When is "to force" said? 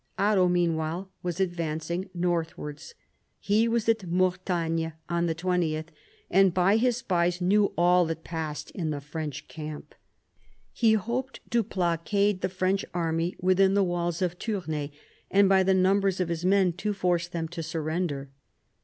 16.81-17.27